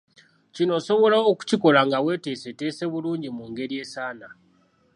[0.53, 4.27] Kino osobola okukikola nga weeteeseteese bulungi mu ngeri esaana.